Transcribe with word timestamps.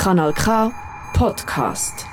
Kanal 0.00 0.32
K 0.32 0.72
Podcast. 1.12 2.06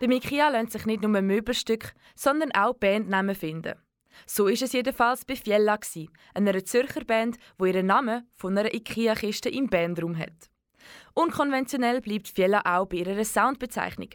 Bei 0.00 0.06
IKEA 0.06 0.48
lassen 0.48 0.70
sich 0.70 0.86
nicht 0.86 1.02
nur 1.02 1.20
Möbelstücke, 1.20 1.90
sondern 2.14 2.52
auch 2.52 2.72
Bandnamen 2.72 3.34
finden. 3.34 3.74
So 4.24 4.46
ist 4.46 4.62
es 4.62 4.72
jedenfalls 4.72 5.26
bei 5.26 5.36
Fiella, 5.36 5.78
einer 6.32 6.64
Zürcher 6.64 7.04
Band, 7.04 7.36
wo 7.58 7.66
ihren 7.66 7.84
Namen 7.84 8.26
von 8.34 8.56
einer 8.56 8.72
IKEA-Kiste 8.72 9.50
im 9.50 9.66
Bandraum 9.66 10.16
hat. 10.16 10.48
Unkonventionell 11.12 12.00
bleibt 12.00 12.28
Fiella 12.28 12.62
auch 12.64 12.86
bei 12.86 12.96
ihrer 12.96 13.26
Soundbezeichnung. 13.26 14.08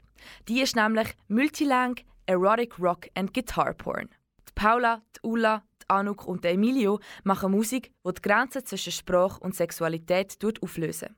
Die 0.47 0.61
ist 0.61 0.75
nämlich 0.75 1.09
Multilang 1.27 1.97
Erotic 2.25 2.79
Rock 2.79 3.09
and 3.13 3.31
Guitar 3.31 3.75
Porn. 3.75 4.09
Die 4.49 4.53
Paula, 4.55 5.03
die 5.15 5.19
Ulla, 5.21 5.61
Anuk 5.91 6.25
und 6.25 6.45
Emilio 6.45 6.99
machen 7.23 7.51
Musik, 7.51 7.91
die 8.05 8.13
die 8.13 8.21
Grenzen 8.21 8.65
zwischen 8.65 8.91
Sprache 8.91 9.39
und 9.41 9.55
Sexualität 9.55 10.37
auflösen. 10.61 11.15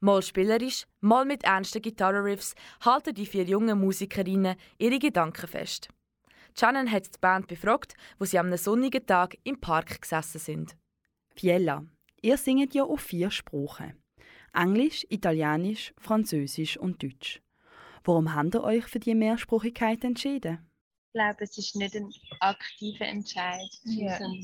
Mal 0.00 0.22
spielerisch, 0.22 0.86
mal 1.00 1.24
mit 1.24 1.44
ernsten 1.44 1.80
Gitarrenriffs 1.80 2.54
halten 2.84 3.14
die 3.14 3.26
vier 3.26 3.44
jungen 3.44 3.80
Musikerinnen 3.80 4.56
ihre 4.78 4.98
Gedanken 4.98 5.48
fest. 5.48 5.88
Shannon 6.58 6.90
hat 6.90 7.06
die 7.06 7.18
Band 7.20 7.46
befragt, 7.46 7.94
wo 8.18 8.24
sie 8.24 8.38
am 8.38 8.54
sonnigen 8.56 9.06
Tag 9.06 9.36
im 9.44 9.60
Park 9.60 10.02
gesessen 10.02 10.38
sind. 10.38 10.76
Fiella, 11.34 11.84
ihr 12.22 12.36
singt 12.36 12.74
ja 12.74 12.84
auf 12.84 13.00
vier 13.00 13.30
Sprachen. 13.30 13.94
Englisch, 14.52 15.04
Italienisch, 15.08 15.92
Französisch 15.98 16.76
und 16.76 17.02
Deutsch. 17.02 17.40
Warum 18.04 18.34
habt 18.34 18.54
ihr 18.54 18.62
euch 18.62 18.84
für 18.84 19.00
die 19.00 19.14
Mehrsprachigkeit 19.14 20.04
entschieden? 20.04 20.58
Ich 21.14 21.20
glaube, 21.20 21.44
es 21.44 21.56
ist 21.56 21.76
nicht 21.76 21.94
ein 21.94 22.12
aktiver 22.40 23.06
Entscheid, 23.06 23.70
Ja. 23.84 24.18
sondern 24.18 24.42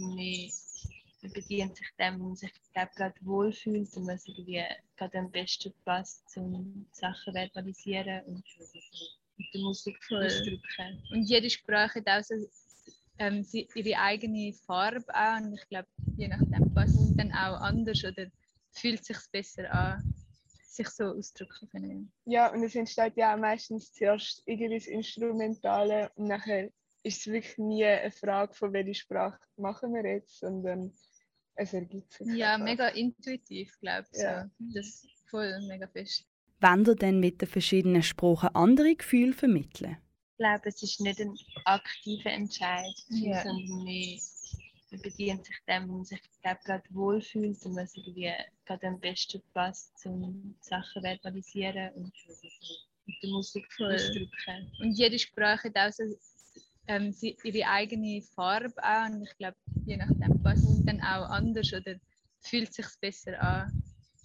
man 1.20 1.32
bedient 1.32 1.76
sich 1.76 1.88
dem, 1.98 2.20
wo 2.20 2.26
man 2.26 2.36
sich 2.36 2.52
gerade 2.72 3.14
wohlfühlt 3.22 3.92
und 3.96 4.06
was 4.06 4.28
irgendwie 4.28 4.62
gerade 4.96 5.18
am 5.18 5.32
besten 5.32 5.74
passt, 5.84 6.36
um 6.36 6.86
Sachen 6.92 7.34
verbalisieren 7.34 8.24
und 8.26 8.44
mit 9.36 9.52
der 9.52 9.60
Musik 9.62 9.98
ausdrücken. 10.12 11.02
Und 11.10 11.24
jede 11.28 11.50
Sprache 11.50 11.98
hat 11.98 12.08
auch 12.08 12.22
so, 12.22 12.36
ähm, 13.18 13.44
ihre 13.74 13.98
eigene 13.98 14.52
Farbe 14.54 15.12
auch. 15.12 15.40
Und 15.40 15.54
ich 15.54 15.68
glaube, 15.68 15.88
je 16.14 16.28
nachdem 16.28 16.72
passt 16.72 16.94
es 16.94 17.16
dann 17.16 17.32
auch 17.32 17.60
anders 17.62 18.04
oder 18.04 18.28
fühlt 18.70 19.04
sich 19.04 19.18
besser 19.32 19.68
an, 19.72 20.04
sich 20.74 20.88
so 20.88 21.04
ausdrücken 21.04 21.68
können. 21.70 22.12
Ja, 22.24 22.52
und 22.52 22.62
es 22.62 22.74
entsteht 22.74 23.16
ja 23.16 23.34
auch 23.34 23.38
meistens 23.38 23.92
zuerst 23.92 24.42
irgendwie 24.46 24.74
das 24.74 24.86
Instrumentale 24.86 26.10
und 26.16 26.28
nachher 26.28 26.70
ist 27.02 27.20
es 27.20 27.26
wirklich 27.26 27.58
nie 27.58 27.84
eine 27.84 28.10
Frage 28.10 28.54
von 28.54 28.72
welcher 28.72 28.94
Sprache 28.94 29.38
machen 29.56 29.92
wir 29.94 30.04
jetzt, 30.04 30.38
sondern 30.40 30.92
es 31.54 31.72
ergibt 31.72 32.12
sich. 32.12 32.26
Ja, 32.34 32.54
einfach. 32.54 32.64
mega 32.64 32.88
intuitiv, 32.88 33.78
glaube 33.80 34.06
ich. 34.12 34.20
Ja. 34.20 34.44
So. 34.58 34.66
Das 34.74 34.86
ist 34.86 35.28
voll 35.28 35.60
mega 35.68 35.86
fest. 35.88 36.26
Wenn 36.60 36.84
ihr 36.84 36.94
dann 36.94 37.20
mit 37.20 37.40
den 37.40 37.48
verschiedenen 37.48 38.02
Sprachen 38.02 38.54
andere 38.54 38.94
Gefühle 38.94 39.32
vermitteln? 39.32 39.96
Ich 40.32 40.36
glaube, 40.38 40.68
es 40.68 40.82
ist 40.82 41.00
nicht 41.00 41.20
ein 41.20 41.34
aktiver 41.64 42.30
Entscheid, 42.30 42.94
Ja. 43.08 43.42
sondern 43.42 43.84
man 43.84 45.00
bedient 45.02 45.44
sich 45.44 45.56
dem, 45.68 45.88
wo 45.88 45.96
man 45.96 46.04
sich 46.04 46.20
gerade 46.42 46.82
wohlfühlt 46.90 47.64
und 47.64 47.76
was 47.76 47.94
irgendwie 47.96 48.32
gerade 48.70 48.86
am 48.86 49.00
besten 49.00 49.42
passt, 49.52 49.92
um 50.06 50.54
Sachen 50.60 51.02
verbalisieren 51.02 51.92
und 51.94 52.12
mit 53.06 53.16
der 53.22 53.30
Musik 53.30 53.66
Voll. 53.72 53.94
ausdrücken. 53.94 54.72
Und 54.78 54.92
jede 54.92 55.18
Sprache 55.18 55.68
hat 55.68 55.76
auch 55.76 55.92
so, 55.92 56.04
ähm, 56.86 57.14
ihre 57.20 57.66
eigene 57.68 58.22
Farbe 58.22 58.74
auch. 58.82 59.10
Und 59.10 59.22
ich 59.22 59.36
glaube, 59.36 59.56
je 59.86 59.96
nachdem 59.96 60.40
passt 60.42 60.64
es 60.64 60.84
dann 60.84 61.00
auch 61.00 61.28
anders 61.30 61.72
oder 61.72 61.96
fühlt 62.42 62.72
sich 62.72 62.86
besser 63.00 63.40
an, 63.40 63.82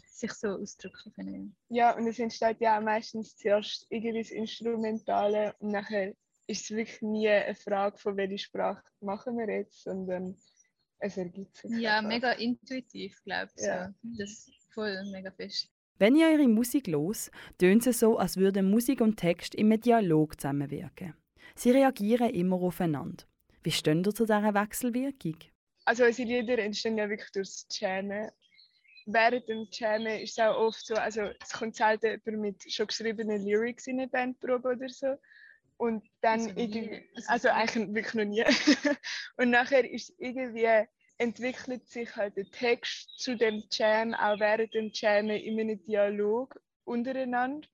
sich 0.08 0.32
so 0.34 0.50
ausdrücken 0.50 1.12
können. 1.14 1.56
Ja, 1.70 1.96
und 1.96 2.08
es 2.08 2.20
entsteht 2.20 2.62
ja 2.62 2.78
auch 2.78 2.84
meistens 2.84 3.36
zuerst 3.38 3.88
irgendwie 3.90 4.20
das 4.20 4.30
Instrumentale 4.30 5.56
und 5.60 5.72
nachher 5.72 6.14
ist 6.48 6.66
es 6.66 6.70
wirklich 6.70 7.02
nie 7.02 7.28
eine 7.28 7.56
Frage 7.56 7.98
von 7.98 8.16
welcher 8.16 8.38
Sprache 8.38 8.84
machen 9.02 9.38
wir 9.38 9.50
jetzt, 9.50 9.82
sondern 9.84 10.38
es 11.06 11.18
ergibt 11.18 11.56
sich. 11.56 11.72
Ja, 11.72 11.98
einfach. 11.98 12.10
mega 12.10 12.32
intuitiv, 12.32 13.22
glaube 13.24 13.52
ich. 13.58 13.66
Ja. 13.66 13.88
So. 13.88 14.10
Das 14.18 14.30
ist 14.30 14.74
voll 14.74 15.04
mega 15.12 15.32
fest. 15.32 15.70
Wenn 15.98 16.16
ihr 16.16 16.28
eure 16.28 16.48
Musik 16.48 16.88
los, 16.88 17.32
tönt 17.58 17.88
es 17.88 18.00
so, 18.00 18.18
als 18.18 18.36
würden 18.36 18.70
Musik 18.70 19.00
und 19.00 19.18
Text 19.18 19.56
im 19.56 19.80
Dialog 19.80 20.40
zusammenwirken. 20.40 21.14
Sie 21.56 21.72
reagieren 21.72 22.32
immer 22.32 22.58
aufeinander. 22.58 23.24
Wie 23.64 23.72
stehen 23.72 24.04
ihr 24.04 24.14
zu 24.14 24.26
dieser 24.26 24.54
Wechselwirkung? 24.54 25.38
Also 25.86 26.04
unsere 26.04 26.28
Lieder 26.28 26.60
entstehen 26.60 26.98
ja 26.98 27.10
wirklich 27.10 27.32
durchs 27.32 27.66
Jammen. 27.72 28.30
Während 29.06 29.48
dem 29.48 29.68
Jammen 29.72 30.20
ist 30.20 30.32
es 30.32 30.40
auch 30.40 30.58
oft 30.58 30.86
so, 30.86 30.96
also 30.96 31.22
es 31.40 31.54
kommt 31.54 31.76
selten 31.76 32.20
jemand 32.26 32.42
mit 32.42 32.74
schon 32.74 32.88
geschriebenen 32.88 33.46
Lyrics 33.46 33.88
in 33.88 34.00
eine 34.00 34.10
Bandprobe 34.10 34.70
oder 34.70 34.90
so. 34.90 35.16
Und 35.78 36.04
dann 36.22 36.40
Also 36.42 36.50
irgendwie, 36.56 37.10
Also 37.16 37.30
also 37.30 37.50
eigentlich 37.50 37.94
wirklich 37.94 38.14
noch 38.16 38.26
nie. 38.26 38.44
und 39.38 39.50
nachher 39.50 39.90
ist 39.90 40.14
irgendwie, 40.18 40.88
entwickelt 41.18 41.88
sich 41.88 42.16
halt 42.16 42.38
der 42.38 42.50
Text 42.52 43.20
zu 43.20 43.36
dem 43.36 43.64
Jam, 43.72 44.14
auch 44.14 44.40
während 44.40 44.74
dem 44.74 44.92
Jammen 44.94 45.38
in 45.38 45.60
einem 45.60 45.84
Dialog 45.86 46.60
untereinander. 46.84 47.68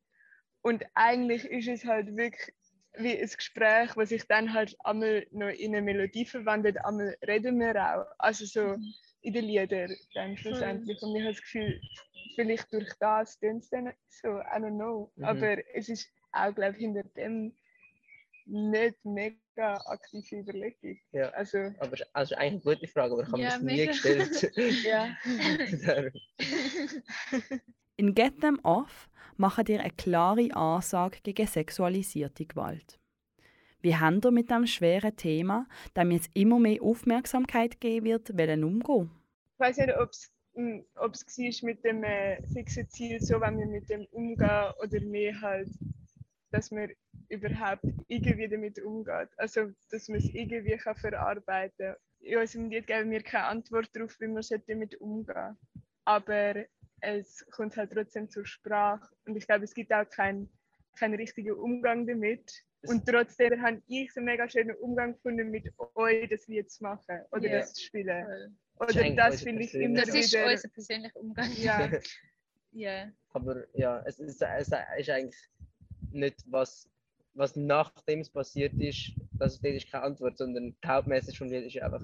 Und 0.62 0.86
eigentlich 0.94 1.46
ist 1.46 1.68
es 1.68 1.86
halt 1.86 2.16
wirklich 2.16 2.54
wie 2.98 3.18
ein 3.18 3.28
Gespräch, 3.28 3.96
was 3.96 4.10
sich 4.10 4.28
dann 4.28 4.54
halt 4.54 4.76
einmal 4.84 5.26
noch 5.32 5.48
in 5.50 5.74
eine 5.76 5.82
Melodie 5.82 6.26
verwandelt, 6.26 6.84
einmal 6.84 7.16
reden 7.26 7.60
wir 7.60 7.76
auch. 7.76 8.06
Also 8.20 8.46
so 8.46 8.78
Mhm. 8.78 8.94
in 9.22 9.34
den 9.34 9.46
Liedern 9.46 9.96
dann 10.14 10.38
schlussendlich. 10.38 11.02
Und 11.02 11.16
ich 11.16 11.22
habe 11.22 11.34
das 11.34 11.42
Gefühl, 11.42 11.82
vielleicht 12.36 12.72
durch 12.74 12.92
das 13.00 13.40
tönt 13.40 13.64
es 13.64 13.70
dann 13.70 13.94
so, 14.10 14.28
I 14.28 14.58
don't 14.58 14.76
know. 14.76 15.12
Mhm. 15.16 15.24
Aber 15.24 15.76
es 15.76 15.90
ist 15.90 16.10
auch, 16.32 16.54
glaube 16.54 16.74
ich, 16.76 16.80
hinter 16.80 17.04
dem 17.04 17.56
nicht 18.52 19.04
mega 19.06 19.78
aktive 19.86 20.40
Überlegung. 20.40 20.98
Ja. 21.12 21.30
Also, 21.30 21.58
Aber 21.80 21.94
es- 21.94 22.06
also 22.14 22.36
eigentlich 22.36 22.66
eine 22.68 22.76
gute 22.78 22.88
Frage, 22.88 23.14
aber 23.14 23.24
ich 23.24 23.30
habe 23.30 23.42
Ja, 23.42 23.58
mir 23.60 23.88
das 23.88 24.04
nie 24.04 24.18
gestellt. 24.18 24.56
ja. 24.84 25.16
In 27.98 28.14
Get 28.16 28.42
Them 28.42 28.60
Off 28.64 29.10
macht 29.38 29.70
ihr 29.70 29.80
eine 29.80 29.92
klare 29.92 30.50
Ansage 30.56 31.20
gegen 31.24 31.48
sexualisierte 31.48 32.46
Gewalt. 32.46 33.00
Wie 33.82 33.96
habt 33.96 34.26
ihr 34.26 34.32
mit 34.32 34.50
diesem 34.50 34.68
schweren 34.68 35.16
Thema, 35.16 35.68
dem 35.96 36.12
jetzt 36.12 36.30
immer 36.34 36.60
mehr 36.60 36.82
Aufmerksamkeit 36.82 37.80
geben 37.80 38.06
wird, 38.08 38.38
wollen 38.38 38.64
umgehen? 38.64 39.10
ich 39.56 39.60
weiß 39.60 39.78
nicht, 39.78 39.96
ob 39.98 40.10
es 40.10 40.32
ob 40.96 41.14
es 41.14 41.26
war 41.26 41.70
mit 41.70 41.84
dem 41.86 42.04
äh, 42.04 42.42
fixen 42.48 42.90
Ziel, 42.90 43.22
so 43.22 43.40
wenn 43.40 43.58
wir 43.58 43.66
mit 43.68 43.90
dem 43.90 44.06
umgehen 44.12 44.74
oder 44.84 45.00
mehr 45.02 45.40
halt, 45.40 45.70
dass 46.52 46.72
man 46.72 46.90
überhaupt 47.32 47.84
irgendwie 48.08 48.48
damit 48.50 48.80
umgeht. 48.82 49.30
Also, 49.38 49.72
dass 49.90 50.08
man 50.10 50.20
es 50.20 50.30
irgendwie 50.34 50.78
kann 50.78 50.96
verarbeiten 50.98 51.88
kann. 51.88 51.96
In 52.20 52.38
unserem 52.38 52.70
Lied 52.70 52.86
geben 52.88 53.10
wir 53.12 53.24
keine 53.24 53.46
Antwort 53.46 53.90
darauf, 53.96 54.20
wie 54.20 54.28
man 54.28 54.44
damit 54.68 54.96
umgehen 55.02 55.58
Aber 56.06 56.56
es 57.00 57.46
kommt 57.52 57.76
halt 57.78 57.92
trotzdem 57.92 58.30
zur 58.30 58.46
Sprache 58.46 59.10
und 59.26 59.36
ich 59.36 59.48
glaube, 59.48 59.64
es 59.64 59.74
gibt 59.74 59.92
auch 59.92 60.08
keinen 60.10 60.50
keinen 61.00 61.16
richtigen 61.16 61.54
Umgang 61.54 62.06
damit. 62.06 62.52
Und 62.88 63.06
trotzdem 63.08 63.62
habe 63.62 63.82
ich 63.88 64.12
so 64.14 64.20
einen 64.20 64.26
mega 64.26 64.48
schönen 64.50 64.76
Umgang 64.78 65.14
gefunden, 65.14 65.50
mit 65.50 65.72
euch 65.96 66.30
das 66.30 66.48
Lied 66.48 66.70
zu 66.70 66.84
machen 66.84 67.22
oder 67.32 67.48
Ja. 67.48 67.60
das 67.60 67.74
zu 67.74 67.84
spielen. 67.86 68.58
Oder 68.76 68.94
das 69.16 69.34
unser 69.34 69.44
finde 69.44 69.64
ich 69.64 69.74
immer 69.74 70.02
Das 70.02 70.14
ist 70.14 70.34
wieder. 70.34 70.52
unser 70.52 70.70
persönlicher 70.70 71.20
Umgang. 71.20 71.50
Ja, 71.56 71.90
Ja. 72.74 73.12
Aber 73.30 73.66
ja, 73.74 74.02
es 74.06 74.20
ist, 74.20 74.42
es 74.42 74.68
ist 74.68 74.74
eigentlich 74.74 75.50
nicht, 76.12 76.44
was, 76.48 76.90
was 77.34 77.56
nachdem 77.56 78.20
es 78.20 78.30
passiert 78.30 78.74
ist, 78.74 79.12
das 79.34 79.60
das 79.62 79.72
ist 79.74 79.92
keine 79.92 80.04
Antwort, 80.04 80.38
sondern 80.38 80.76
die 80.84 80.88
Hauptmessage 80.88 81.38
vom 81.38 81.48
Lied 81.48 81.66
ist 81.66 81.82
einfach, 81.82 82.04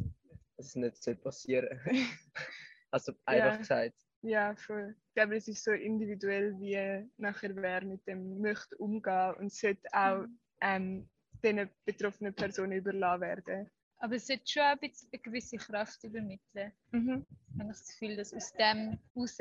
dass 0.56 0.68
es 0.68 0.76
nicht 0.76 1.02
soll 1.02 1.16
passieren 1.16 1.80
Also 2.92 3.14
einfach 3.26 3.52
Ja. 3.52 3.58
gesagt. 3.58 3.96
ja, 4.22 4.56
voll. 4.56 4.96
Ich 5.10 5.14
glaube, 5.14 5.36
es 5.36 5.48
ist 5.48 5.64
so 5.64 5.72
individuell, 5.72 6.58
wie 6.60 7.06
nachher 7.18 7.56
wer 7.56 7.84
mit 7.84 8.08
dem 8.08 8.40
möchte 8.40 8.78
umgehen 8.78 9.34
und 9.36 9.48
es 9.48 9.60
sollte 9.60 9.88
auch 9.92 10.26
ähm, 10.62 11.10
den 11.44 11.70
betroffenen 11.86 12.34
Personen 12.34 12.72
überlassen 12.74 13.22
werden. 13.22 13.70
Aber 14.00 14.16
es 14.16 14.28
sollte 14.28 14.44
schon 14.48 14.64
ein 14.64 14.80
bisschen 14.80 15.10
eine 15.12 15.22
gewisse 15.22 15.58
Kraft 15.58 16.04
übermitteln. 16.04 16.72
Mhm. 16.92 17.26
Ich 17.54 17.60
habe 17.60 17.70
das 17.70 17.88
Gefühl, 17.88 18.16
dass 18.16 18.34
aus 18.34 18.54
dem 18.54 18.98
raus 19.16 19.38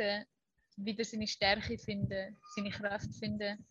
wieder 0.79 1.05
seine 1.05 1.27
Stärke 1.27 1.79
finden, 1.79 2.37
seine 2.55 2.71
Kraft 2.71 3.15
finden 3.15 3.65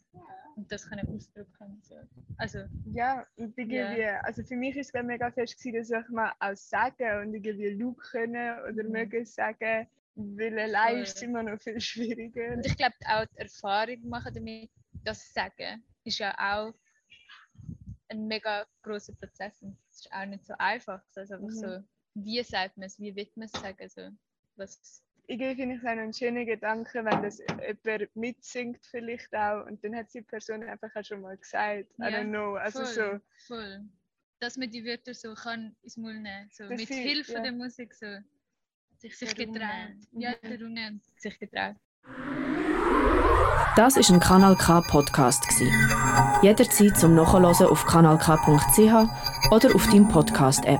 und 0.56 0.72
das 0.72 0.88
können 0.90 1.07
ausdrücken. 1.07 1.80
So. 1.81 1.96
Also, 2.38 2.60
Ja, 2.94 3.25
und 3.38 3.57
irgendwie, 3.57 4.04
also 4.06 4.44
für 4.44 4.56
mich 4.56 4.75
ist 4.78 4.94
es 4.94 5.04
mega 5.04 5.31
fest 5.31 5.57
gewesen, 5.57 5.92
dass 5.92 6.04
ich 6.06 6.10
mal 6.10 6.34
auch 6.40 6.56
sagen 6.56 7.22
und 7.28 7.34
irgendwie 7.34 7.69
Look 7.69 8.02
können 8.12 8.60
oder 8.62 8.84
Mhm. 8.84 8.92
mögen 8.92 9.25
sagen, 9.25 9.88
weil 10.16 10.60
allein 10.60 10.98
ist 11.04 11.16
es 11.18 11.22
immer 11.24 11.44
noch 11.44 11.60
viel 11.60 11.80
schwieriger. 11.80 12.54
und 12.54 12.66
ich 12.66 12.78
glaube 12.78 12.96
auch 13.07 13.25
die 13.25 13.38
Erfahrung 13.40 14.10
machen 14.10 14.34
damit, 14.34 14.69
das 15.04 15.34
Sagen, 15.34 15.84
ist 16.04 16.19
ja 16.19 16.34
auch 16.38 16.74
ein 18.10 18.28
mega 18.28 18.66
großer 18.84 19.13
Prozess 19.13 19.62
und 19.62 19.78
es 19.90 20.01
ist 20.01 20.12
auch 20.12 20.25
nicht 20.25 20.46
so 20.46 20.54
einfach. 20.58 21.01
Also 21.16 21.36
einfach 21.36 21.48
Mhm. 21.48 21.51
so, 21.51 21.84
wie 22.16 22.44
sagt 22.44 22.78
man 22.78 22.88
es, 22.88 23.00
wie 23.00 23.16
wird 23.16 23.36
man 23.36 23.46
es 23.48 23.51
sagen, 23.51 23.90
so, 23.90 24.10
was 24.56 25.04
irgendwie 25.27 25.56
finde 25.56 25.75
ich 25.75 25.81
es 25.81 25.86
auch 25.88 25.92
einen 25.92 26.13
schönen 26.13 26.45
Gedanken, 26.45 27.06
wenn 27.06 27.22
das 27.24 27.39
jemand 27.39 28.16
mitsingt 28.16 28.80
vielleicht 28.89 29.33
auch 29.36 29.66
und 29.66 29.83
dann 29.83 29.95
hat 29.95 30.13
die 30.13 30.22
Person 30.22 30.63
einfach 30.63 30.89
auch 30.95 31.04
schon 31.04 31.22
mal 31.22 31.36
gesagt, 31.38 31.86
I 32.00 32.04
Ja, 32.04 32.07
don't 32.07 32.30
know, 32.30 32.56
also 32.56 32.80
voll, 32.83 32.88
so, 32.94 33.19
voll. 33.48 33.81
Dass 34.39 34.57
man 34.57 34.69
die 34.69 34.86
Wörter 34.86 35.13
so 35.13 35.33
kann 35.33 35.75
ins 35.83 35.98
Maul 35.98 36.13
nehmen 36.13 36.50
so 36.51 36.63
Das 36.68 36.80
Mit 36.80 36.89
ist- 36.89 36.94
Hilfe 36.98 37.33
ja. 37.33 37.42
der 37.42 37.51
Musik 37.54 37.94
so 37.94 38.06
sich, 38.98 39.18
sich 39.18 39.33
Der 39.33 39.45
getraut. 39.45 39.95
Ja, 40.13 40.33
der 40.44 40.62
Runde 40.62 40.81
und 40.88 41.01
sich 41.19 41.38
getraut. 41.39 41.75
Das 43.75 43.98
ist 43.98 44.10
ein 44.10 44.19
Kanal 44.22 44.56
K 44.56 44.81
Podcast 44.81 45.45
gsi. 45.50 45.69
Jederzeit 46.42 46.98
zum 46.98 47.13
Nachhören 47.16 47.45
auf 47.45 47.86
kanalk.ch 47.86 49.51
oder 49.51 49.75
auf 49.75 49.86
deinem 49.88 50.07
Podcast 50.07 50.63
App. 50.66 50.80